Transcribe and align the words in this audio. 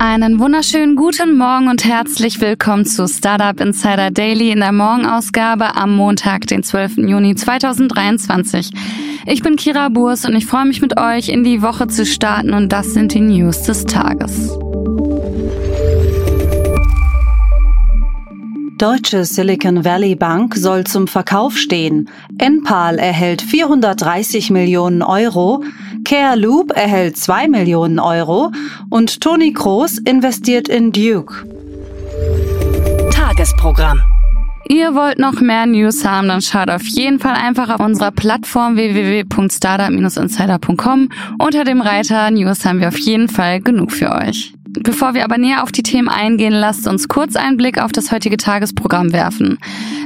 Einen 0.00 0.38
wunderschönen 0.38 0.94
guten 0.94 1.36
Morgen 1.36 1.66
und 1.66 1.84
herzlich 1.84 2.40
willkommen 2.40 2.84
zu 2.84 3.08
Startup 3.08 3.60
Insider 3.60 4.12
Daily 4.12 4.52
in 4.52 4.60
der 4.60 4.70
Morgenausgabe 4.70 5.74
am 5.74 5.96
Montag, 5.96 6.46
den 6.46 6.62
12. 6.62 6.98
Juni 6.98 7.34
2023. 7.34 8.70
Ich 9.26 9.42
bin 9.42 9.56
Kira 9.56 9.88
Burs 9.88 10.24
und 10.24 10.36
ich 10.36 10.46
freue 10.46 10.66
mich 10.66 10.80
mit 10.80 10.96
euch 11.00 11.28
in 11.28 11.42
die 11.42 11.62
Woche 11.62 11.88
zu 11.88 12.06
starten 12.06 12.54
und 12.54 12.72
das 12.72 12.94
sind 12.94 13.12
die 13.12 13.20
News 13.20 13.62
des 13.64 13.86
Tages. 13.86 14.56
Deutsche 18.78 19.24
Silicon 19.24 19.84
Valley 19.84 20.14
Bank 20.14 20.54
soll 20.54 20.84
zum 20.84 21.08
Verkauf 21.08 21.58
stehen. 21.58 22.08
Enpal 22.38 23.00
erhält 23.00 23.42
430 23.42 24.50
Millionen 24.50 25.02
Euro, 25.02 25.64
Care 26.04 26.36
Loop 26.36 26.70
erhält 26.76 27.16
2 27.16 27.48
Millionen 27.48 27.98
Euro 27.98 28.52
und 28.88 29.20
Toni 29.20 29.52
Kroos 29.52 29.98
investiert 29.98 30.68
in 30.68 30.92
Duke. 30.92 31.44
Tagesprogramm. 33.10 34.00
Ihr 34.68 34.94
wollt 34.94 35.18
noch 35.18 35.40
mehr 35.40 35.66
News 35.66 36.04
haben, 36.04 36.28
dann 36.28 36.40
schaut 36.40 36.70
auf 36.70 36.84
jeden 36.84 37.18
Fall 37.18 37.34
einfach 37.34 37.70
auf 37.70 37.80
unserer 37.80 38.12
Plattform 38.12 38.76
www.startup-insider.com. 38.76 41.08
Unter 41.38 41.64
dem 41.64 41.80
Reiter 41.80 42.30
News 42.30 42.64
haben 42.64 42.78
wir 42.78 42.86
auf 42.88 42.98
jeden 42.98 43.28
Fall 43.28 43.60
genug 43.60 43.90
für 43.90 44.12
euch. 44.12 44.54
Bevor 44.82 45.14
wir 45.14 45.24
aber 45.24 45.38
näher 45.38 45.62
auf 45.62 45.72
die 45.72 45.82
Themen 45.82 46.08
eingehen, 46.08 46.52
lasst 46.52 46.86
uns 46.86 47.08
kurz 47.08 47.36
einen 47.36 47.56
Blick 47.56 47.80
auf 47.80 47.92
das 47.92 48.12
heutige 48.12 48.36
Tagesprogramm 48.36 49.12
werfen. 49.12 49.58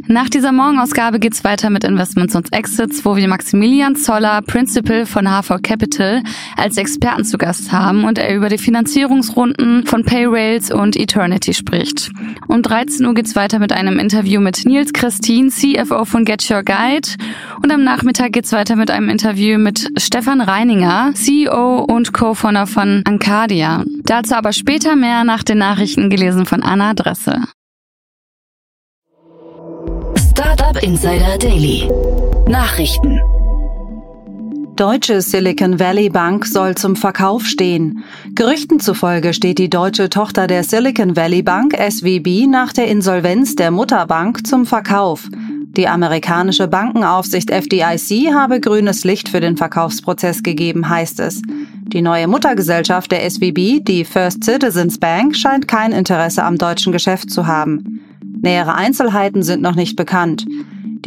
Nach 0.07 0.29
dieser 0.29 0.53
Morgenausgabe 0.53 1.19
geht's 1.21 1.45
weiter 1.45 1.71
mit 1.71 1.85
Investments 1.85 2.35
und 2.35 2.53
Exits, 2.53 3.05
wo 3.05 3.17
wir 3.17 3.29
Maximilian 3.29 3.97
Zoller, 3.97 4.43
Principal 4.43 5.07
von 5.07 5.27
HV 5.27 5.63
Capital, 5.63 6.23
als 6.57 6.77
Experten 6.77 7.25
zu 7.25 7.39
Gast 7.39 7.73
haben 7.73 8.05
und 8.05 8.19
er 8.19 8.35
über 8.35 8.49
die 8.49 8.59
Finanzierungsrunden 8.59 9.87
von 9.87 10.05
Payrails 10.05 10.71
und 10.71 10.97
Eternity 10.97 11.55
spricht. 11.55 12.11
Um 12.49 12.63
13 12.63 13.07
Uhr 13.07 13.15
geht's 13.15 13.37
weiter 13.37 13.59
mit 13.59 13.73
einem 13.73 13.99
Interview 13.99 14.41
mit 14.41 14.65
Nils 14.65 14.93
Christine, 14.93 15.51
CFO 15.51 16.05
von 16.05 16.25
Get 16.25 16.51
Your 16.51 16.63
Guide. 16.63 17.09
Und 17.63 17.71
am 17.73 17.85
Nachmittag 17.85 18.33
geht's 18.33 18.53
weiter 18.53 18.77
mit 18.77 18.91
einem 18.91 19.09
Interview 19.09 19.59
mit 19.59 19.89
Stefan 19.97 20.41
Reininger, 20.41 21.13
CEO 21.15 21.85
und 21.85 22.13
Co-Founder 22.13 22.67
von 22.67 23.03
Ancadia. 23.05 23.85
Dazu 24.05 24.35
aber 24.35 24.53
später 24.53 24.97
mehr 24.97 25.25
nach 25.25 25.43
den 25.43 25.59
Nachrichten 25.59 26.11
gelesen 26.11 26.47
von 26.47 26.63
Anna 26.63 26.95
Dresse. 26.95 27.43
Startup 30.17 30.83
Insider 30.83 31.39
Daily. 31.39 31.89
Nachrichten. 32.49 33.21
Deutsche 34.77 35.21
Silicon 35.21 35.79
Valley 35.79 36.09
Bank 36.09 36.47
soll 36.47 36.75
zum 36.75 36.97
Verkauf 36.97 37.45
stehen. 37.47 38.03
Gerüchten 38.35 38.81
zufolge 38.81 39.35
steht 39.35 39.59
die 39.59 39.69
deutsche 39.69 40.09
Tochter 40.09 40.47
der 40.47 40.65
Silicon 40.65 41.15
Valley 41.15 41.43
Bank 41.43 41.75
SVB 41.75 42.47
nach 42.49 42.73
der 42.73 42.89
Insolvenz 42.89 43.55
der 43.55 43.71
Mutterbank 43.71 44.47
zum 44.47 44.65
Verkauf. 44.65 45.29
Die 45.75 45.89
amerikanische 45.89 46.69
Bankenaufsicht 46.69 47.51
FDIC 47.51 48.35
habe 48.35 48.61
grünes 48.61 49.05
Licht 49.05 49.31
für 49.31 49.41
den 49.41 49.57
Verkaufsprozess 49.57 50.43
gegeben, 50.43 50.87
heißt 50.87 51.19
es. 51.21 51.41
Die 51.87 52.03
neue 52.03 52.29
Muttergesellschaft 52.29 53.11
der 53.11 53.29
SVB, 53.29 53.83
die 53.83 54.05
First 54.05 54.45
Citizens 54.45 54.99
Bank, 54.99 55.35
scheint 55.35 55.67
kein 55.67 55.93
Interesse 55.93 56.45
am 56.45 56.59
deutschen 56.59 56.93
Geschäft 56.93 57.31
zu 57.31 57.47
haben. 57.47 58.01
Nähere 58.43 58.75
Einzelheiten 58.75 59.43
sind 59.43 59.63
noch 59.63 59.75
nicht 59.75 59.97
bekannt. 59.97 60.45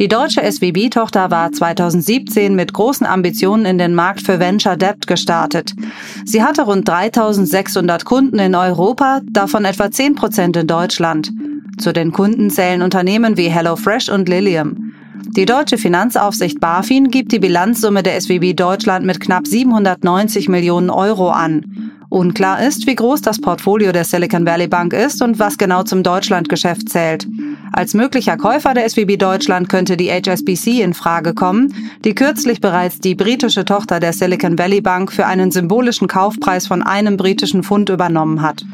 Die 0.00 0.08
deutsche 0.08 0.42
SVB-Tochter 0.42 1.30
war 1.30 1.52
2017 1.52 2.56
mit 2.56 2.72
großen 2.72 3.06
Ambitionen 3.06 3.66
in 3.66 3.78
den 3.78 3.94
Markt 3.94 4.22
für 4.22 4.40
Venture 4.40 4.76
Debt 4.76 5.06
gestartet. 5.06 5.74
Sie 6.24 6.42
hatte 6.42 6.62
rund 6.62 6.88
3600 6.88 8.04
Kunden 8.04 8.40
in 8.40 8.56
Europa, 8.56 9.20
davon 9.30 9.64
etwa 9.64 9.92
10 9.92 10.16
Prozent 10.16 10.56
in 10.56 10.66
Deutschland. 10.66 11.30
Zu 11.78 11.92
den 11.92 12.12
Kunden 12.12 12.50
zählen 12.50 12.82
Unternehmen 12.82 13.36
wie 13.36 13.48
HelloFresh 13.48 14.08
und 14.08 14.28
Lilium. 14.28 14.94
Die 15.36 15.44
deutsche 15.44 15.76
Finanzaufsicht 15.76 16.60
BaFin 16.60 17.10
gibt 17.10 17.32
die 17.32 17.38
Bilanzsumme 17.38 18.02
der 18.02 18.20
SWB 18.20 18.54
Deutschland 18.54 19.04
mit 19.04 19.20
knapp 19.20 19.46
790 19.46 20.48
Millionen 20.48 20.88
Euro 20.88 21.30
an. 21.30 21.92
Unklar 22.08 22.62
ist, 22.62 22.86
wie 22.86 22.94
groß 22.94 23.20
das 23.20 23.40
Portfolio 23.40 23.92
der 23.92 24.04
Silicon 24.04 24.46
Valley 24.46 24.68
Bank 24.68 24.92
ist 24.92 25.20
und 25.22 25.38
was 25.38 25.58
genau 25.58 25.82
zum 25.82 26.02
Deutschlandgeschäft 26.02 26.88
zählt. 26.88 27.26
Als 27.72 27.94
möglicher 27.94 28.36
Käufer 28.36 28.74
der 28.74 28.88
SWB 28.88 29.16
Deutschland 29.16 29.68
könnte 29.68 29.96
die 29.96 30.10
HSBC 30.10 30.82
in 30.82 30.94
Frage 30.94 31.34
kommen, 31.34 31.74
die 32.04 32.14
kürzlich 32.14 32.60
bereits 32.60 33.00
die 33.00 33.14
britische 33.14 33.64
Tochter 33.64 34.00
der 34.00 34.12
Silicon 34.12 34.58
Valley 34.58 34.80
Bank 34.80 35.12
für 35.12 35.26
einen 35.26 35.50
symbolischen 35.50 36.08
Kaufpreis 36.08 36.66
von 36.66 36.82
einem 36.82 37.16
britischen 37.16 37.64
Pfund 37.64 37.90
übernommen 37.90 38.40
hat. 38.40 38.64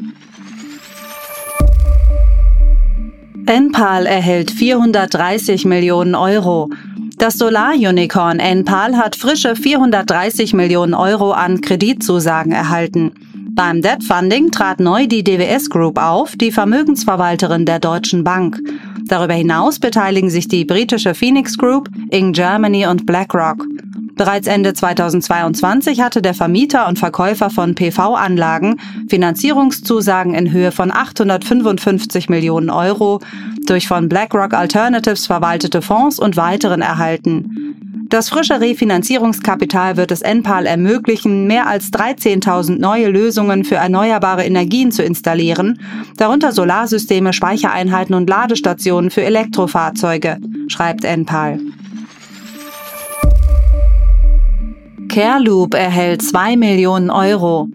Enpal 3.47 4.07
erhält 4.07 4.51
430 4.51 5.65
Millionen 5.65 6.15
Euro. 6.15 6.71
Das 7.19 7.35
Solar-Unicorn 7.35 8.39
Enpal 8.39 8.97
hat 8.97 9.17
frische 9.17 9.57
430 9.57 10.55
Millionen 10.55 10.95
Euro 10.95 11.33
an 11.33 11.61
Kreditzusagen 11.61 12.53
erhalten. 12.53 13.13
Beim 13.51 13.83
Debt 13.83 14.05
Funding 14.05 14.51
trat 14.51 14.81
neu 14.81 15.07
die 15.07 15.25
DWS 15.25 15.71
Group 15.71 15.99
auf, 15.99 16.37
die 16.37 16.53
Vermögensverwalterin 16.53 17.67
der 17.67 17.81
Deutschen 17.81 18.25
Bank. 18.25 18.59
Darüber 19.09 19.35
hinaus 19.35 19.79
beteiligen 19.79 20.31
sich 20.31 20.49
die 20.49 20.65
britische 20.65 21.15
Phoenix 21.15 21.59
Group, 21.59 21.91
Ing 22.11 22.33
Germany 22.33 22.87
und 22.87 23.07
BlackRock. 23.07 23.67
Bereits 24.22 24.47
Ende 24.47 24.72
2022 24.72 26.00
hatte 26.00 26.22
der 26.22 26.33
Vermieter 26.33 26.87
und 26.87 26.97
Verkäufer 26.97 27.50
von 27.50 27.75
PV-Anlagen 27.75 28.78
Finanzierungszusagen 29.10 30.34
in 30.34 30.53
Höhe 30.53 30.71
von 30.71 30.93
855 30.93 32.28
Millionen 32.28 32.71
Euro 32.71 33.19
durch 33.66 33.88
von 33.88 34.09
BlackRock 34.09 34.55
Alternatives 34.55 35.27
verwaltete 35.27 35.82
Fonds 35.82 36.21
und 36.21 36.37
weiteren 36.37 36.82
erhalten. 36.82 38.06
Das 38.11 38.28
frische 38.28 38.61
Refinanzierungskapital 38.61 39.97
wird 39.97 40.12
es 40.12 40.22
Enpal 40.22 40.66
ermöglichen, 40.66 41.49
mehr 41.49 41.66
als 41.66 41.93
13.000 41.93 42.78
neue 42.78 43.09
Lösungen 43.09 43.65
für 43.65 43.75
erneuerbare 43.75 44.44
Energien 44.44 44.93
zu 44.93 45.03
installieren, 45.03 45.81
darunter 46.16 46.53
Solarsysteme, 46.53 47.32
Speichereinheiten 47.32 48.15
und 48.15 48.31
Ladestationen 48.31 49.11
für 49.11 49.25
Elektrofahrzeuge, 49.25 50.37
schreibt 50.69 51.03
Enpal. 51.03 51.59
Careloop 55.12 55.75
erhält 55.75 56.23
2 56.23 56.56
Millionen 56.56 57.11
Euro. 57.11 57.69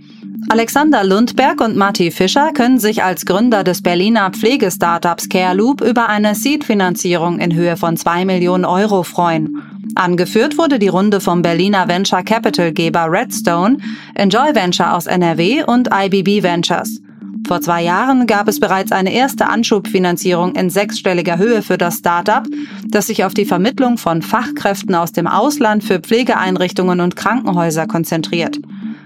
Alexander 0.50 1.04
Lundberg 1.04 1.62
und 1.62 1.78
Matti 1.78 2.10
Fischer 2.10 2.52
können 2.52 2.80
sich 2.80 3.04
als 3.04 3.28
Gründer 3.28 3.64
des 3.64 3.84
Berliner 3.84 4.32
Pflegestartups 4.32 5.30
Careloop 5.30 5.82
über 5.82 6.10
eine 6.10 6.34
Seed-Finanzierung 6.34 7.38
in 7.38 7.54
Höhe 7.54 7.78
von 7.78 7.96
2 7.96 8.26
Millionen 8.26 8.66
Euro 8.66 9.04
freuen. 9.04 9.62
Angeführt 9.94 10.58
wurde 10.58 10.80
die 10.80 10.88
Runde 10.88 11.22
vom 11.22 11.44
Berliner 11.44 11.88
Venture 11.88 12.24
Capital 12.24 12.72
Geber 12.72 13.06
Redstone, 13.08 13.78
Enjoy 14.16 14.56
Venture 14.56 14.96
aus 14.96 15.06
NRW 15.06 15.64
und 15.64 15.90
IBB 15.94 16.42
Ventures. 16.42 17.02
Vor 17.48 17.62
zwei 17.62 17.82
Jahren 17.82 18.28
gab 18.28 18.50
es 18.50 18.60
bereits 18.60 18.92
eine 18.92 19.14
erste 19.14 19.48
Anschubfinanzierung 19.48 20.56
in 20.56 20.70
sechsstelliger 20.70 21.38
Höhe 21.38 21.62
für 21.62 21.78
das 21.78 22.00
Startup, 22.00 22.44
das 22.90 23.08
sich 23.08 23.24
auf 23.24 23.34
die 23.34 23.46
Vermittlung 23.46 23.98
von 23.98 24.22
Fachkräften 24.22 24.94
aus 24.96 25.14
dem 25.14 25.28
Ausland 25.28 25.82
für 25.82 26.00
Pflegeeinrichtungen 26.00 27.00
und 27.00 27.16
Krankenhäuser 27.16 27.88
konzentriert. 27.88 28.60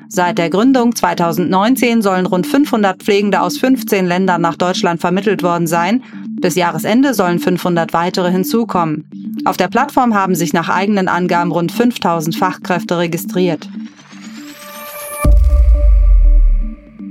Seit 0.08 0.40
der 0.40 0.50
Gründung 0.50 0.96
2019 0.96 2.02
sollen 2.02 2.26
rund 2.26 2.48
500 2.48 3.04
Pflegende 3.04 3.42
aus 3.42 3.60
15 3.60 4.08
Ländern 4.08 4.42
nach 4.42 4.56
Deutschland 4.56 5.00
vermittelt 5.02 5.44
worden 5.44 5.68
sein. 5.68 6.02
Bis 6.42 6.56
Jahresende 6.56 7.14
sollen 7.14 7.38
500 7.38 7.94
weitere 7.94 8.32
hinzukommen. 8.32 9.06
Auf 9.46 9.56
der 9.56 9.68
Plattform 9.68 10.16
haben 10.16 10.34
sich 10.34 10.52
nach 10.52 10.68
eigenen 10.68 11.08
Angaben 11.08 11.52
rund 11.52 11.72
5000 11.72 12.36
Fachkräfte 12.36 12.98
registriert. 12.98 13.70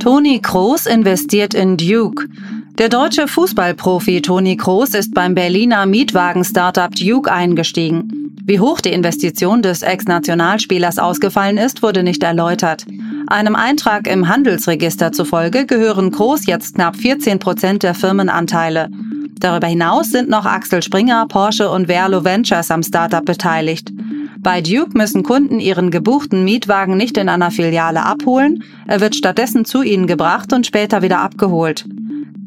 Toni 0.00 0.41
Kroos 0.41 0.87
investiert 0.87 1.52
in 1.52 1.76
Duke. 1.76 2.26
Der 2.79 2.88
deutsche 2.88 3.29
Fußballprofi 3.29 4.23
Toni 4.23 4.56
Kroos 4.56 4.94
ist 4.94 5.12
beim 5.12 5.35
Berliner 5.35 5.85
Mietwagen-Startup 5.85 6.91
Duke 6.91 7.31
eingestiegen. 7.31 8.35
Wie 8.47 8.58
hoch 8.58 8.81
die 8.81 8.94
Investition 8.94 9.61
des 9.61 9.82
Ex-Nationalspielers 9.82 10.99
ausgefallen 10.99 11.58
ist, 11.58 11.82
wurde 11.82 12.02
nicht 12.02 12.23
erläutert. 12.23 12.87
Einem 13.26 13.55
Eintrag 13.55 14.06
im 14.06 14.26
Handelsregister 14.26 15.12
zufolge 15.12 15.67
gehören 15.67 16.11
Kroos 16.11 16.46
jetzt 16.46 16.76
knapp 16.76 16.96
14 16.96 17.38
Prozent 17.38 17.82
der 17.82 17.94
Firmenanteile. 17.94 18.88
Darüber 19.38 19.67
hinaus 19.67 20.08
sind 20.11 20.31
noch 20.31 20.46
Axel 20.46 20.82
Springer, 20.82 21.26
Porsche 21.29 21.70
und 21.70 21.88
Verlo 21.88 22.25
Ventures 22.25 22.70
am 22.70 22.82
Startup 22.82 23.25
beteiligt. 23.25 23.93
Bei 24.42 24.62
Duke 24.62 24.96
müssen 24.96 25.22
Kunden 25.22 25.60
ihren 25.60 25.90
gebuchten 25.90 26.44
Mietwagen 26.44 26.96
nicht 26.96 27.19
in 27.19 27.28
einer 27.28 27.50
Filiale 27.50 28.04
abholen, 28.04 28.64
er 28.87 29.00
wird 29.02 29.14
stattdessen 29.14 29.66
zu 29.66 29.82
ihnen 29.82 30.06
gebracht 30.06 30.54
und 30.54 30.66
später 30.66 31.02
wieder 31.02 31.20
abgeholt. 31.20 31.84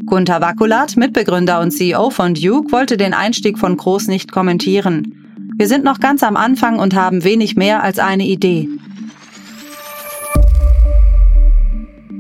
Gunther 0.08 0.42
Wakulat, 0.42 0.98
Mitbegründer 0.98 1.62
und 1.62 1.70
CEO 1.70 2.10
von 2.10 2.34
Duke, 2.34 2.72
wollte 2.72 2.98
den 2.98 3.14
Einstieg 3.14 3.60
von 3.60 3.78
Groß 3.78 4.08
nicht 4.08 4.32
kommentieren. 4.32 5.14
Wir 5.56 5.68
sind 5.68 5.84
noch 5.84 6.00
ganz 6.00 6.24
am 6.24 6.36
Anfang 6.36 6.80
und 6.80 6.96
haben 6.96 7.24
wenig 7.24 7.56
mehr 7.56 7.84
als 7.84 8.00
eine 8.00 8.26
Idee. 8.26 8.70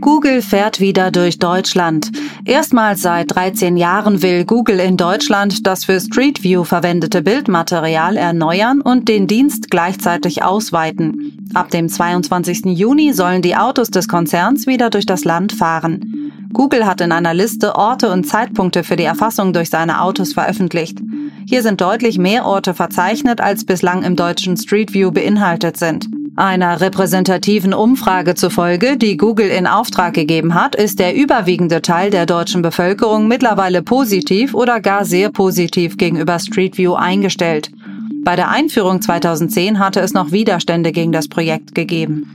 Google 0.04 0.42
fährt 0.42 0.82
wieder 0.82 1.12
durch 1.12 1.40
Deutschland. 1.40 2.12
Erstmals 2.44 3.02
seit 3.02 3.34
13 3.34 3.78
Jahren 3.78 4.22
will 4.22 4.44
Google 4.44 4.82
in 4.82 4.98
Deutschland 4.98 5.66
das 5.66 5.86
für 5.86 6.02
Street 6.02 6.44
View 6.44 6.66
verwendete 6.66 7.22
Bildmaterial 7.22 8.18
erneuern 8.18 8.82
und 8.82 9.08
den 9.08 9.28
Dienst 9.28 9.72
gleichzeitig 9.72 10.44
ausweiten. 10.44 11.38
Ab 11.54 11.70
dem 11.70 11.88
22. 11.88 12.66
Juni 12.78 13.14
sollen 13.14 13.42
die 13.42 13.56
Autos 13.56 13.92
des 13.92 14.10
Konzerns 14.10 14.68
wieder 14.68 14.90
durch 14.90 15.06
das 15.06 15.24
Land 15.24 15.54
fahren. 15.54 16.34
Google 16.52 16.86
hat 16.86 17.00
in 17.00 17.14
einer 17.14 17.34
Liste 17.34 17.78
Orte 17.78 18.12
und 18.12 18.26
Zeitpunkte 18.26 18.84
für 18.84 18.98
die 18.98 19.06
Erfassung 19.06 19.54
durch 19.54 19.70
seine 19.70 20.02
Autos 20.02 20.34
veröffentlicht. 20.34 21.00
Hier 21.48 21.64
sind 21.64 21.80
deutlich 21.80 22.18
mehr 22.18 22.46
Orte 22.46 22.74
verzeichnet, 22.74 23.40
als 23.40 23.64
bislang 23.64 24.04
im 24.04 24.18
deutschen 24.18 24.58
Street 24.58 24.94
View 24.94 25.12
beinhaltet 25.12 25.78
sind. 25.78 26.10
Einer 26.36 26.82
repräsentativen 26.82 27.76
Umfrage 27.76 28.34
zufolge, 28.34 28.98
die 28.98 29.18
Google 29.18 29.50
in 29.50 29.68
Auftrag 29.68 30.16
gegeben 30.16 30.56
hat, 30.56 30.76
ist 30.76 30.98
der 30.98 31.16
überwiegende 31.16 31.84
Teil 31.84 32.10
der 32.10 32.26
deutschen 32.26 32.64
Bevölkerung 32.64 33.28
mittlerweile 33.28 33.84
positiv 33.84 34.56
oder 34.56 34.80
gar 34.80 35.06
sehr 35.06 35.30
positiv 35.30 35.96
gegenüber 35.96 36.40
Street 36.40 36.76
View 36.80 36.96
eingestellt. 36.96 37.70
Bei 38.24 38.36
der 38.36 38.50
Einführung 38.50 39.00
2010 39.00 39.78
hatte 39.78 40.00
es 40.00 40.16
noch 40.16 40.32
Widerstände 40.32 40.92
gegen 40.92 41.12
das 41.12 41.28
Projekt 41.28 41.76
gegeben. 41.76 42.26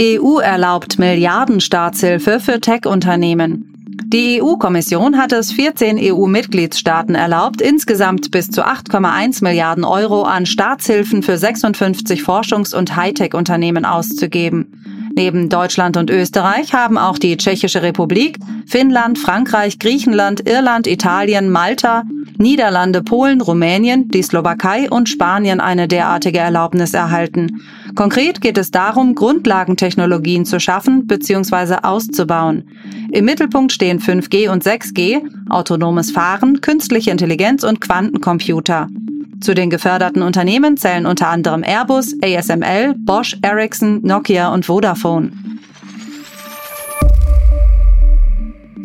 EU 0.00 0.38
erlaubt 0.38 0.98
Milliardenstaatshilfe 0.98 2.40
für 2.40 2.60
Tech-Unternehmen. 2.60 3.71
Die 4.12 4.42
EU-Kommission 4.42 5.16
hat 5.16 5.32
es 5.32 5.52
14 5.52 5.98
EU-Mitgliedstaaten 5.98 7.14
erlaubt, 7.14 7.62
insgesamt 7.62 8.30
bis 8.30 8.50
zu 8.50 8.62
8,1 8.62 9.42
Milliarden 9.42 9.84
Euro 9.84 10.24
an 10.24 10.44
Staatshilfen 10.44 11.22
für 11.22 11.38
56 11.38 12.20
Forschungs- 12.20 12.74
und 12.74 12.94
Hightech-Unternehmen 12.94 13.86
auszugeben. 13.86 15.10
Neben 15.14 15.48
Deutschland 15.48 15.96
und 15.96 16.10
Österreich 16.10 16.74
haben 16.74 16.98
auch 16.98 17.16
die 17.16 17.38
Tschechische 17.38 17.82
Republik, 17.82 18.38
Finnland, 18.66 19.18
Frankreich, 19.18 19.78
Griechenland, 19.78 20.46
Irland, 20.46 20.86
Italien, 20.86 21.50
Malta, 21.50 22.04
Niederlande, 22.38 23.02
Polen, 23.02 23.40
Rumänien, 23.40 24.08
die 24.08 24.22
Slowakei 24.22 24.90
und 24.90 25.08
Spanien 25.08 25.60
eine 25.60 25.88
derartige 25.88 26.38
Erlaubnis 26.38 26.94
erhalten. 26.94 27.62
Konkret 27.94 28.40
geht 28.40 28.58
es 28.58 28.70
darum, 28.70 29.14
Grundlagentechnologien 29.14 30.44
zu 30.44 30.60
schaffen 30.60 31.06
bzw. 31.06 31.76
auszubauen. 31.82 32.64
Im 33.10 33.24
Mittelpunkt 33.24 33.72
stehen 33.72 34.00
5G 34.00 34.48
und 34.48 34.64
6G, 34.64 35.22
autonomes 35.50 36.10
Fahren, 36.10 36.60
künstliche 36.60 37.10
Intelligenz 37.10 37.64
und 37.64 37.80
Quantencomputer. 37.80 38.88
Zu 39.40 39.54
den 39.54 39.70
geförderten 39.70 40.22
Unternehmen 40.22 40.76
zählen 40.76 41.04
unter 41.04 41.28
anderem 41.28 41.64
Airbus, 41.64 42.14
ASML, 42.22 42.94
Bosch, 42.96 43.36
Ericsson, 43.42 44.00
Nokia 44.02 44.54
und 44.54 44.66
Vodafone. 44.66 45.32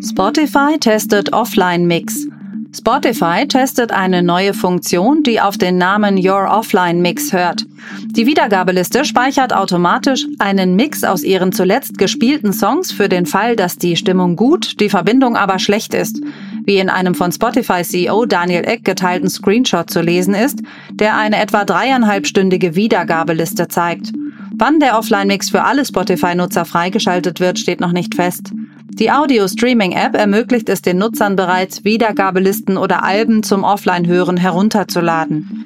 Spotify 0.02 0.78
testet 0.80 1.32
Offline-Mix. 1.34 2.28
Spotify 2.74 3.48
testet 3.48 3.92
eine 3.92 4.22
neue 4.22 4.54
Funktion, 4.54 5.24
die 5.24 5.40
auf 5.40 5.58
den 5.58 5.78
Namen 5.78 6.18
Your 6.18 6.50
Offline 6.50 7.02
Mix 7.02 7.32
hört. 7.32 7.66
Die 8.08 8.26
Wiedergabeliste 8.26 9.06
speichert 9.06 9.54
automatisch 9.54 10.26
einen 10.40 10.76
Mix 10.76 11.04
aus 11.04 11.24
ihren 11.24 11.52
zuletzt 11.52 11.98
gespielten 11.98 12.54
Songs 12.54 12.92
für 12.92 13.10
den 13.10 13.26
Fall, 13.26 13.56
dass 13.56 13.78
die 13.78 13.96
Stimmung 13.96 14.36
gut, 14.36 14.80
die 14.80 14.90
Verbindung 14.90 15.36
aber 15.36 15.60
schlecht 15.60 15.94
ist. 15.94 16.20
Wie 16.66 16.78
in 16.78 16.90
einem 16.90 17.16
von 17.16 17.32
Spotify 17.32 17.84
CEO 17.84 18.26
Daniel 18.26 18.66
Eck 18.66 18.84
geteilten 18.84 19.30
Screenshot 19.30 19.90
zu 19.90 20.02
lesen 20.02 20.34
ist, 20.34 20.60
der 20.92 21.16
eine 21.16 21.40
etwa 21.42 21.64
dreieinhalbstündige 21.64 22.76
Wiedergabeliste 22.76 23.68
zeigt. 23.68 24.12
Wann 24.56 24.80
der 24.80 24.98
Offline-Mix 24.98 25.52
für 25.52 25.64
alle 25.64 25.86
Spotify-Nutzer 25.86 26.66
freigeschaltet 26.66 27.40
wird, 27.40 27.60
steht 27.60 27.80
noch 27.80 27.92
nicht 27.92 28.16
fest. 28.16 28.52
Die 28.90 29.12
Audio-Streaming-App 29.12 30.16
ermöglicht 30.16 30.70
es 30.70 30.82
den 30.82 30.98
Nutzern 30.98 31.36
bereits, 31.36 31.84
Wiedergabelisten 31.84 32.78
oder 32.78 33.04
Alben 33.04 33.44
zum 33.44 33.64
Offline-Hören 33.64 34.38
herunterzuladen. 34.38 35.66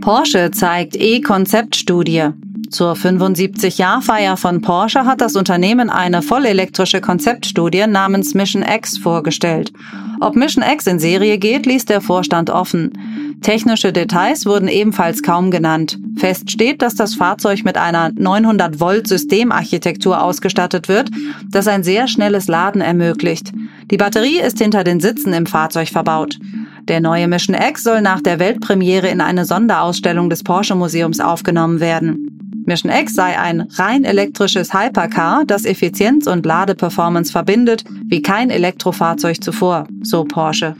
Porsche 0.00 0.50
zeigt 0.50 0.96
E-Konzeptstudie. 0.96 2.30
Zur 2.74 2.94
75-Jahr-Feier 2.94 4.36
von 4.36 4.60
Porsche 4.60 5.04
hat 5.04 5.20
das 5.20 5.36
Unternehmen 5.36 5.90
eine 5.90 6.22
vollelektrische 6.22 7.00
Konzeptstudie 7.00 7.86
namens 7.86 8.34
Mission 8.34 8.64
X 8.64 8.98
vorgestellt. 8.98 9.72
Ob 10.18 10.34
Mission 10.34 10.64
X 10.68 10.88
in 10.88 10.98
Serie 10.98 11.38
geht, 11.38 11.66
ließ 11.66 11.84
der 11.84 12.00
Vorstand 12.00 12.50
offen. 12.50 13.38
Technische 13.42 13.92
Details 13.92 14.44
wurden 14.44 14.66
ebenfalls 14.66 15.22
kaum 15.22 15.52
genannt. 15.52 16.00
Fest 16.16 16.50
steht, 16.50 16.82
dass 16.82 16.96
das 16.96 17.14
Fahrzeug 17.14 17.64
mit 17.64 17.78
einer 17.78 18.10
900 18.12 18.80
Volt 18.80 19.06
Systemarchitektur 19.06 20.20
ausgestattet 20.20 20.88
wird, 20.88 21.10
das 21.48 21.68
ein 21.68 21.84
sehr 21.84 22.08
schnelles 22.08 22.48
Laden 22.48 22.80
ermöglicht. 22.80 23.52
Die 23.92 23.98
Batterie 23.98 24.40
ist 24.40 24.58
hinter 24.58 24.82
den 24.82 24.98
Sitzen 24.98 25.32
im 25.32 25.46
Fahrzeug 25.46 25.90
verbaut. 25.90 26.40
Der 26.88 27.00
neue 27.00 27.28
Mission 27.28 27.54
X 27.54 27.84
soll 27.84 28.02
nach 28.02 28.20
der 28.20 28.40
Weltpremiere 28.40 29.06
in 29.06 29.20
eine 29.20 29.44
Sonderausstellung 29.44 30.28
des 30.28 30.42
Porsche 30.42 30.74
Museums 30.74 31.20
aufgenommen 31.20 31.78
werden. 31.78 32.33
Mission 32.66 32.90
X 32.90 33.14
sei 33.14 33.38
ein 33.38 33.68
rein 33.74 34.04
elektrisches 34.04 34.72
Hypercar, 34.72 35.44
das 35.46 35.64
Effizienz 35.64 36.26
und 36.26 36.46
Ladeperformance 36.46 37.30
verbindet, 37.30 37.84
wie 38.06 38.22
kein 38.22 38.50
Elektrofahrzeug 38.50 39.42
zuvor, 39.42 39.86
so 40.02 40.24
Porsche. 40.24 40.74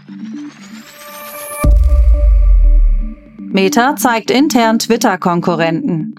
Meta 3.54 3.94
zeigt 3.94 4.32
intern 4.32 4.80
Twitter-Konkurrenten. 4.80 6.16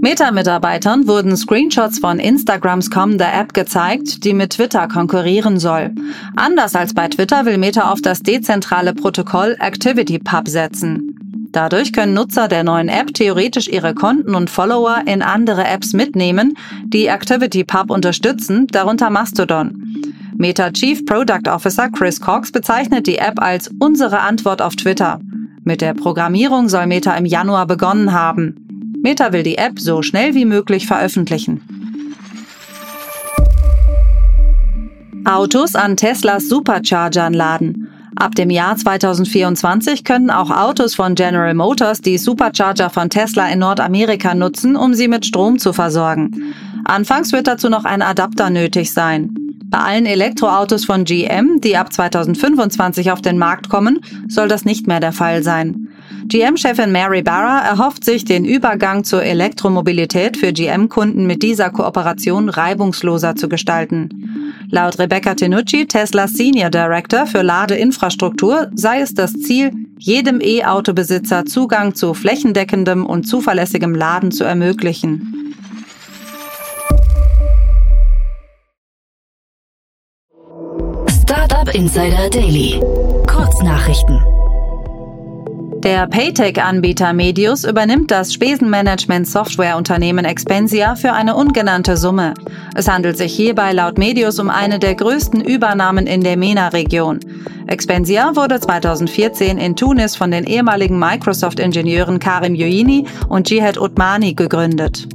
Meta-Mitarbeitern 0.00 1.06
wurden 1.06 1.36
Screenshots 1.36 1.98
von 1.98 2.18
Instagrams 2.18 2.90
kommender 2.90 3.30
App 3.30 3.52
gezeigt, 3.52 4.24
die 4.24 4.32
mit 4.32 4.52
Twitter 4.52 4.88
konkurrieren 4.88 5.58
soll. 5.58 5.90
Anders 6.34 6.74
als 6.74 6.94
bei 6.94 7.08
Twitter 7.08 7.44
will 7.44 7.58
Meta 7.58 7.92
auf 7.92 8.00
das 8.00 8.20
dezentrale 8.22 8.94
Protokoll 8.94 9.54
ActivityPub 9.58 10.48
setzen. 10.48 11.07
Dadurch 11.52 11.92
können 11.92 12.14
Nutzer 12.14 12.48
der 12.48 12.62
neuen 12.62 12.88
App 12.88 13.14
theoretisch 13.14 13.68
ihre 13.68 13.94
Konten 13.94 14.34
und 14.34 14.50
Follower 14.50 15.02
in 15.06 15.22
andere 15.22 15.64
Apps 15.64 15.92
mitnehmen, 15.92 16.56
die 16.84 17.10
ActivityPub 17.10 17.90
unterstützen, 17.90 18.66
darunter 18.66 19.10
Mastodon. 19.10 19.84
Meta 20.36 20.70
Chief 20.70 21.04
Product 21.04 21.48
Officer 21.48 21.88
Chris 21.90 22.20
Cox 22.20 22.52
bezeichnet 22.52 23.06
die 23.06 23.18
App 23.18 23.40
als 23.40 23.70
unsere 23.80 24.20
Antwort 24.20 24.62
auf 24.62 24.76
Twitter. 24.76 25.20
Mit 25.64 25.80
der 25.80 25.94
Programmierung 25.94 26.68
soll 26.68 26.86
Meta 26.86 27.16
im 27.16 27.26
Januar 27.26 27.66
begonnen 27.66 28.12
haben. 28.12 28.94
Meta 29.02 29.32
will 29.32 29.42
die 29.42 29.58
App 29.58 29.80
so 29.80 30.02
schnell 30.02 30.34
wie 30.34 30.44
möglich 30.44 30.86
veröffentlichen. 30.86 31.60
Autos 35.24 35.74
an 35.74 35.96
Teslas 35.96 36.48
Superchargern 36.48 37.34
laden. 37.34 37.87
Ab 38.18 38.34
dem 38.34 38.50
Jahr 38.50 38.76
2024 38.76 40.02
können 40.02 40.30
auch 40.30 40.50
Autos 40.50 40.96
von 40.96 41.14
General 41.14 41.54
Motors 41.54 42.00
die 42.00 42.18
Supercharger 42.18 42.90
von 42.90 43.10
Tesla 43.10 43.48
in 43.48 43.60
Nordamerika 43.60 44.34
nutzen, 44.34 44.74
um 44.74 44.92
sie 44.92 45.06
mit 45.06 45.24
Strom 45.24 45.60
zu 45.60 45.72
versorgen. 45.72 46.52
Anfangs 46.84 47.30
wird 47.30 47.46
dazu 47.46 47.68
noch 47.68 47.84
ein 47.84 48.02
Adapter 48.02 48.50
nötig 48.50 48.92
sein. 48.92 49.36
Bei 49.66 49.78
allen 49.78 50.06
Elektroautos 50.06 50.84
von 50.84 51.04
GM, 51.04 51.60
die 51.60 51.76
ab 51.76 51.92
2025 51.92 53.12
auf 53.12 53.22
den 53.22 53.38
Markt 53.38 53.68
kommen, 53.68 54.00
soll 54.26 54.48
das 54.48 54.64
nicht 54.64 54.88
mehr 54.88 54.98
der 54.98 55.12
Fall 55.12 55.44
sein. 55.44 55.87
GM-Chefin 56.28 56.92
Mary 56.92 57.22
Barra 57.22 57.66
erhofft 57.66 58.04
sich, 58.04 58.22
den 58.22 58.44
Übergang 58.44 59.02
zur 59.02 59.22
Elektromobilität 59.22 60.36
für 60.36 60.52
GM-Kunden 60.52 61.26
mit 61.26 61.42
dieser 61.42 61.70
Kooperation 61.70 62.50
reibungsloser 62.50 63.34
zu 63.34 63.48
gestalten. 63.48 64.54
Laut 64.70 64.98
Rebecca 64.98 65.34
Tenucci, 65.34 65.86
Teslas 65.86 66.32
Senior 66.32 66.68
Director 66.68 67.26
für 67.26 67.40
Ladeinfrastruktur, 67.40 68.70
sei 68.74 69.00
es 69.00 69.14
das 69.14 69.32
Ziel, 69.32 69.72
jedem 69.98 70.42
E-Auto-Besitzer 70.42 71.46
Zugang 71.46 71.94
zu 71.94 72.12
flächendeckendem 72.12 73.06
und 73.06 73.24
zuverlässigem 73.24 73.94
Laden 73.94 74.30
zu 74.30 74.44
ermöglichen. 74.44 75.54
Startup 81.22 81.74
Insider 81.74 82.28
Daily. 82.28 82.80
Kurznachrichten. 83.26 84.37
Der 85.84 86.08
Paytech-Anbieter 86.08 87.12
Medius 87.12 87.62
übernimmt 87.62 88.10
das 88.10 88.32
Spesenmanagement-Softwareunternehmen 88.32 90.24
Expensia 90.24 90.96
für 90.96 91.12
eine 91.12 91.36
ungenannte 91.36 91.96
Summe. 91.96 92.34
Es 92.74 92.88
handelt 92.88 93.16
sich 93.16 93.32
hierbei 93.32 93.72
laut 93.72 93.96
Medius 93.96 94.40
um 94.40 94.50
eine 94.50 94.80
der 94.80 94.96
größten 94.96 95.40
Übernahmen 95.40 96.08
in 96.08 96.22
der 96.22 96.36
MENA-Region. 96.36 97.20
Expensia 97.68 98.34
wurde 98.34 98.58
2014 98.58 99.56
in 99.56 99.76
Tunis 99.76 100.16
von 100.16 100.32
den 100.32 100.42
ehemaligen 100.44 100.98
Microsoft-Ingenieuren 100.98 102.18
Karim 102.18 102.56
Yoini 102.56 103.06
und 103.28 103.48
Jihad 103.48 103.78
Utmani 103.78 104.34
gegründet. 104.34 105.06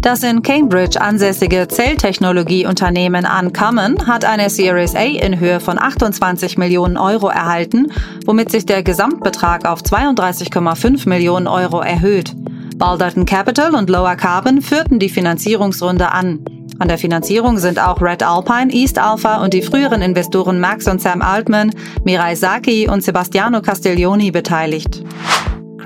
Das 0.00 0.22
in 0.22 0.42
Cambridge 0.42 1.00
ansässige 1.00 1.66
Zelltechnologieunternehmen 1.66 3.26
Uncommon 3.26 4.06
hat 4.06 4.24
eine 4.24 4.48
Series 4.48 4.94
A 4.94 5.02
in 5.02 5.40
Höhe 5.40 5.58
von 5.58 5.76
28 5.76 6.56
Millionen 6.56 6.96
Euro 6.96 7.28
erhalten, 7.28 7.88
womit 8.24 8.50
sich 8.50 8.64
der 8.64 8.84
Gesamtbetrag 8.84 9.66
auf 9.68 9.80
32,5 9.80 11.08
Millionen 11.08 11.48
Euro 11.48 11.80
erhöht. 11.80 12.32
Balderton 12.76 13.26
Capital 13.26 13.74
und 13.74 13.90
Lower 13.90 14.14
Carbon 14.14 14.62
führten 14.62 15.00
die 15.00 15.08
Finanzierungsrunde 15.08 16.12
an. 16.12 16.44
An 16.78 16.86
der 16.86 16.98
Finanzierung 16.98 17.58
sind 17.58 17.80
auch 17.80 18.00
Red 18.00 18.22
Alpine, 18.22 18.72
East 18.72 19.00
Alpha 19.00 19.42
und 19.42 19.52
die 19.52 19.62
früheren 19.62 20.00
Investoren 20.00 20.60
Max 20.60 20.86
und 20.86 21.00
Sam 21.00 21.22
Altman, 21.22 21.72
Mirai 22.04 22.36
Saki 22.36 22.88
und 22.88 23.02
Sebastiano 23.02 23.60
Castiglioni 23.60 24.30
beteiligt. 24.30 25.02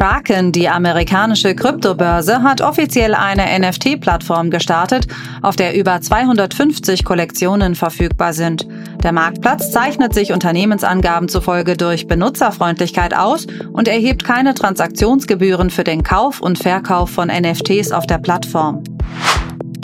Kraken, 0.03 0.51
die 0.51 0.69
amerikanische 0.69 1.55
Kryptobörse, 1.55 2.43
hat 2.43 2.61
offiziell 2.61 3.15
eine 3.15 3.45
NFT-Plattform 3.61 4.51
gestartet, 4.51 5.07
auf 5.43 5.55
der 5.55 5.77
über 5.77 6.01
250 6.01 7.05
Kollektionen 7.05 7.77
verfügbar 7.77 8.33
sind. 8.33 8.67
Der 9.05 9.13
Marktplatz 9.13 9.71
zeichnet 9.71 10.13
sich 10.13 10.33
Unternehmensangaben 10.33 11.29
zufolge 11.29 11.77
durch 11.77 12.09
Benutzerfreundlichkeit 12.09 13.17
aus 13.17 13.47
und 13.73 13.87
erhebt 13.87 14.25
keine 14.25 14.55
Transaktionsgebühren 14.55 15.71
für 15.71 15.85
den 15.85 16.03
Kauf 16.03 16.41
und 16.41 16.59
Verkauf 16.59 17.09
von 17.09 17.29
NFTs 17.29 17.93
auf 17.93 18.05
der 18.05 18.19
Plattform. 18.19 18.83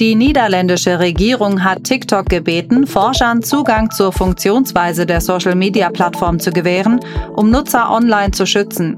Die 0.00 0.16
niederländische 0.16 0.98
Regierung 0.98 1.62
hat 1.62 1.84
TikTok 1.84 2.28
gebeten, 2.28 2.88
Forschern 2.88 3.42
Zugang 3.44 3.92
zur 3.92 4.12
Funktionsweise 4.12 5.06
der 5.06 5.20
Social-Media-Plattform 5.20 6.40
zu 6.40 6.50
gewähren, 6.50 6.98
um 7.36 7.50
Nutzer 7.50 7.90
online 7.90 8.32
zu 8.32 8.46
schützen. 8.46 8.96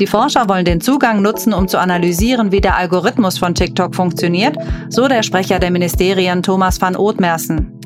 Die 0.00 0.06
Forscher 0.06 0.48
wollen 0.48 0.64
den 0.64 0.80
Zugang 0.80 1.20
nutzen, 1.20 1.52
um 1.52 1.68
zu 1.68 1.78
analysieren, 1.78 2.52
wie 2.52 2.62
der 2.62 2.78
Algorithmus 2.78 3.36
von 3.36 3.54
TikTok 3.54 3.94
funktioniert, 3.94 4.56
so 4.88 5.08
der 5.08 5.22
Sprecher 5.22 5.58
der 5.58 5.70
Ministerien 5.70 6.42
Thomas 6.42 6.80
van 6.80 6.96
Ootmersen. 6.96 7.78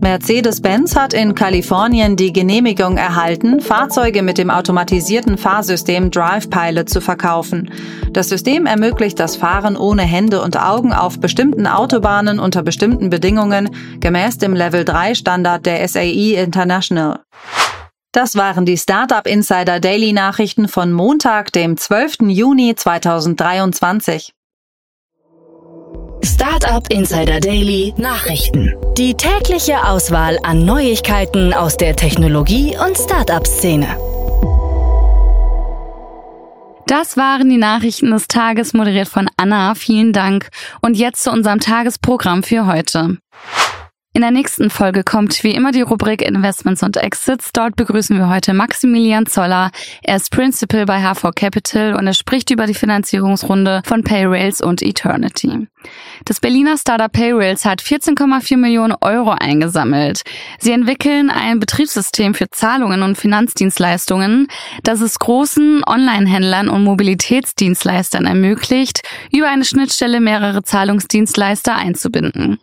Mercedes-Benz 0.00 0.94
hat 0.94 1.12
in 1.12 1.34
Kalifornien 1.34 2.14
die 2.14 2.32
Genehmigung 2.32 2.98
erhalten, 2.98 3.60
Fahrzeuge 3.60 4.22
mit 4.22 4.38
dem 4.38 4.50
automatisierten 4.50 5.36
Fahrsystem 5.36 6.12
Drive 6.12 6.50
Pilot 6.50 6.88
zu 6.88 7.00
verkaufen. 7.00 7.68
Das 8.12 8.28
System 8.28 8.66
ermöglicht 8.66 9.18
das 9.18 9.34
Fahren 9.34 9.76
ohne 9.76 10.02
Hände 10.02 10.40
und 10.40 10.60
Augen 10.60 10.92
auf 10.92 11.18
bestimmten 11.18 11.66
Autobahnen 11.66 12.38
unter 12.38 12.62
bestimmten 12.62 13.10
Bedingungen 13.10 13.70
gemäß 13.98 14.38
dem 14.38 14.54
Level 14.54 14.84
3 14.84 15.14
Standard 15.14 15.66
der 15.66 15.88
SAE 15.88 16.34
International. 16.34 17.20
Das 18.14 18.36
waren 18.36 18.64
die 18.64 18.78
Startup 18.78 19.26
Insider 19.26 19.80
Daily 19.80 20.12
Nachrichten 20.12 20.68
von 20.68 20.92
Montag, 20.92 21.50
dem 21.50 21.76
12. 21.76 22.28
Juni 22.28 22.76
2023. 22.76 24.32
Startup 26.22 26.88
Insider 26.92 27.40
Daily 27.40 27.92
Nachrichten. 27.96 28.72
Die 28.96 29.14
tägliche 29.14 29.84
Auswahl 29.84 30.38
an 30.44 30.64
Neuigkeiten 30.64 31.52
aus 31.52 31.76
der 31.76 31.96
Technologie- 31.96 32.76
und 32.78 32.96
Startup-Szene. 32.96 33.96
Das 36.86 37.16
waren 37.16 37.50
die 37.50 37.56
Nachrichten 37.56 38.12
des 38.12 38.28
Tages, 38.28 38.74
moderiert 38.74 39.08
von 39.08 39.28
Anna. 39.36 39.74
Vielen 39.74 40.12
Dank. 40.12 40.50
Und 40.80 40.96
jetzt 40.96 41.24
zu 41.24 41.32
unserem 41.32 41.58
Tagesprogramm 41.58 42.44
für 42.44 42.66
heute. 42.66 43.18
In 44.16 44.20
der 44.20 44.30
nächsten 44.30 44.70
Folge 44.70 45.02
kommt 45.02 45.42
wie 45.42 45.50
immer 45.50 45.72
die 45.72 45.80
Rubrik 45.80 46.22
Investments 46.22 46.84
und 46.84 46.96
Exits. 46.96 47.50
Dort 47.52 47.74
begrüßen 47.74 48.16
wir 48.16 48.28
heute 48.28 48.54
Maximilian 48.54 49.26
Zoller. 49.26 49.72
Er 50.04 50.14
ist 50.14 50.30
Principal 50.30 50.86
bei 50.86 50.98
H4 50.98 51.32
Capital 51.32 51.96
und 51.96 52.06
er 52.06 52.14
spricht 52.14 52.52
über 52.52 52.66
die 52.66 52.74
Finanzierungsrunde 52.74 53.82
von 53.84 54.04
Payrails 54.04 54.60
und 54.60 54.82
Eternity. 54.82 55.66
Das 56.24 56.40
Berliner 56.40 56.78
Startup 56.78 57.12
Payrails 57.12 57.64
hat 57.64 57.82
14,4 57.82 58.56
Millionen 58.56 58.94
Euro 59.00 59.30
eingesammelt. 59.30 60.22
Sie 60.58 60.72
entwickeln 60.72 61.28
ein 61.28 61.60
Betriebssystem 61.60 62.34
für 62.34 62.48
Zahlungen 62.50 63.02
und 63.02 63.18
Finanzdienstleistungen, 63.18 64.48
das 64.82 65.00
es 65.00 65.18
großen 65.18 65.82
Online-Händlern 65.86 66.68
und 66.68 66.84
Mobilitätsdienstleistern 66.84 68.24
ermöglicht, 68.24 69.02
über 69.32 69.48
eine 69.48 69.64
Schnittstelle 69.64 70.20
mehrere 70.20 70.62
Zahlungsdienstleister 70.62 71.76
einzubinden. 71.76 72.58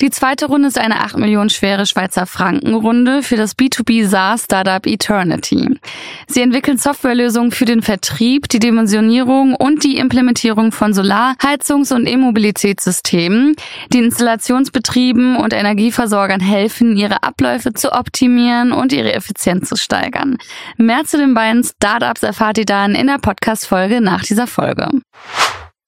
Die 0.00 0.10
zweite 0.10 0.46
Runde 0.46 0.68
ist 0.68 0.78
eine 0.78 1.00
8 1.00 1.18
Millionen 1.18 1.50
schwere 1.50 1.86
Schweizer 1.86 2.26
Franken-Runde 2.26 3.22
für 3.22 3.36
das 3.36 3.56
B2B 3.56 4.06
SaaS-Startup 4.06 4.86
Eternity. 4.86 5.78
Sie 6.28 6.42
entwickeln 6.42 6.78
Softwarelösungen 6.78 7.50
für 7.50 7.64
den 7.64 7.82
Vertrieb, 7.82 8.48
die 8.48 8.60
Dimensionierung 8.60 9.54
und 9.54 9.82
die 9.82 9.96
Implementierung 9.96 10.72
von 10.72 10.94
Solar-, 10.94 11.34
Heizungs- 11.42 11.92
und 11.92 12.06
E-Mobilität 12.06 12.51
Mobilitätssystemen, 12.52 13.56
die 13.92 13.98
Installationsbetrieben 13.98 15.36
und 15.36 15.54
Energieversorgern 15.54 16.40
helfen, 16.40 16.96
ihre 16.96 17.22
Abläufe 17.22 17.72
zu 17.72 17.92
optimieren 17.92 18.72
und 18.72 18.92
ihre 18.92 19.14
Effizienz 19.14 19.68
zu 19.68 19.76
steigern. 19.76 20.36
Mehr 20.76 21.04
zu 21.04 21.16
den 21.16 21.34
beiden 21.34 21.64
Startups 21.64 22.22
erfahrt 22.22 22.58
ihr 22.58 22.66
dann 22.66 22.94
in 22.94 23.06
der 23.06 23.18
Podcast-Folge 23.18 24.00
nach 24.00 24.22
dieser 24.22 24.46
Folge. 24.46 24.88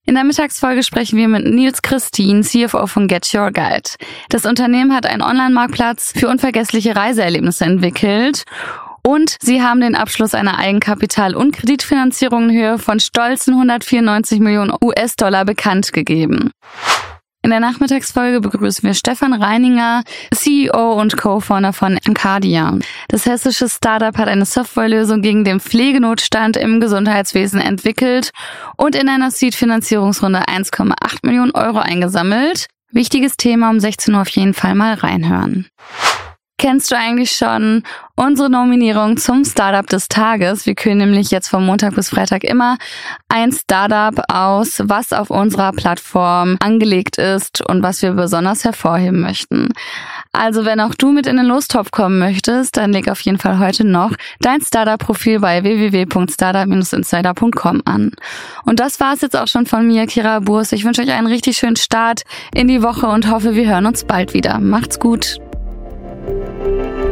In 0.06 0.14
der 0.14 0.24
Mittagsfolge 0.24 0.82
sprechen 0.82 1.18
wir 1.18 1.28
mit 1.28 1.46
Nils 1.46 1.80
Christine, 1.80 2.42
CFO 2.42 2.86
von 2.86 3.08
Get 3.08 3.32
Your 3.34 3.50
Guide. 3.50 3.90
Das 4.28 4.44
Unternehmen 4.44 4.94
hat 4.94 5.06
einen 5.06 5.22
Online-Marktplatz 5.22 6.12
für 6.14 6.28
unvergessliche 6.28 6.94
Reiseerlebnisse 6.94 7.64
entwickelt 7.64 8.44
und 9.06 9.36
sie 9.40 9.62
haben 9.62 9.80
den 9.80 9.94
Abschluss 9.94 10.34
einer 10.34 10.58
Eigenkapital- 10.58 11.34
und 11.34 11.52
Kreditfinanzierung 11.52 12.50
in 12.50 12.56
Höhe 12.56 12.78
von 12.78 13.00
stolzen 13.00 13.54
194 13.54 14.40
Millionen 14.40 14.74
US-Dollar 14.82 15.44
bekannt 15.44 15.92
gegeben. 15.92 16.50
In 17.44 17.50
der 17.50 17.60
Nachmittagsfolge 17.60 18.40
begrüßen 18.40 18.84
wir 18.84 18.94
Stefan 18.94 19.34
Reininger, 19.34 20.02
CEO 20.34 20.98
und 20.98 21.18
Co-Founder 21.18 21.74
von 21.74 21.98
Encardia. 22.06 22.78
Das 23.08 23.26
hessische 23.26 23.68
Startup 23.68 24.16
hat 24.16 24.28
eine 24.28 24.46
Softwarelösung 24.46 25.20
gegen 25.20 25.44
den 25.44 25.60
Pflegenotstand 25.60 26.56
im 26.56 26.80
Gesundheitswesen 26.80 27.60
entwickelt 27.60 28.30
und 28.78 28.96
in 28.96 29.10
einer 29.10 29.30
Seed-Finanzierungsrunde 29.30 30.48
1,8 30.48 31.18
Millionen 31.22 31.50
Euro 31.50 31.80
eingesammelt. 31.80 32.66
Wichtiges 32.92 33.36
Thema 33.36 33.68
um 33.68 33.78
16 33.78 34.14
Uhr 34.14 34.22
auf 34.22 34.28
jeden 34.30 34.54
Fall 34.54 34.74
mal 34.74 34.94
reinhören. 34.94 35.66
Kennst 36.56 36.92
du 36.92 36.96
eigentlich 36.96 37.32
schon 37.32 37.82
unsere 38.14 38.48
Nominierung 38.48 39.16
zum 39.16 39.44
Startup 39.44 39.84
des 39.86 40.06
Tages? 40.06 40.66
Wir 40.66 40.76
können 40.76 40.98
nämlich 40.98 41.32
jetzt 41.32 41.48
von 41.48 41.66
Montag 41.66 41.96
bis 41.96 42.10
Freitag 42.10 42.44
immer 42.44 42.78
ein 43.28 43.50
Startup 43.50 44.14
aus, 44.28 44.80
was 44.84 45.12
auf 45.12 45.30
unserer 45.30 45.72
Plattform 45.72 46.56
angelegt 46.60 47.18
ist 47.18 47.60
und 47.68 47.82
was 47.82 48.02
wir 48.02 48.12
besonders 48.12 48.62
hervorheben 48.64 49.20
möchten. 49.20 49.70
Also 50.32 50.64
wenn 50.64 50.78
auch 50.80 50.94
du 50.94 51.10
mit 51.10 51.26
in 51.26 51.38
den 51.38 51.46
Lostopf 51.46 51.90
kommen 51.90 52.20
möchtest, 52.20 52.76
dann 52.76 52.92
leg 52.92 53.08
auf 53.08 53.18
jeden 53.20 53.38
Fall 53.38 53.58
heute 53.58 53.84
noch 53.84 54.12
dein 54.40 54.60
Startup-Profil 54.60 55.40
bei 55.40 55.64
www.startup-insider.com 55.64 57.82
an. 57.84 58.12
Und 58.64 58.78
das 58.78 59.00
war's 59.00 59.22
jetzt 59.22 59.36
auch 59.36 59.48
schon 59.48 59.66
von 59.66 59.88
mir, 59.88 60.06
Kira 60.06 60.38
Burs. 60.38 60.70
Ich 60.70 60.84
wünsche 60.84 61.02
euch 61.02 61.10
einen 61.10 61.26
richtig 61.26 61.56
schönen 61.56 61.74
Start 61.76 62.22
in 62.54 62.68
die 62.68 62.82
Woche 62.82 63.08
und 63.08 63.28
hoffe, 63.28 63.56
wir 63.56 63.68
hören 63.68 63.86
uns 63.86 64.04
bald 64.04 64.34
wieder. 64.34 64.60
Macht's 64.60 65.00
gut. 65.00 65.40
Música 66.26 67.03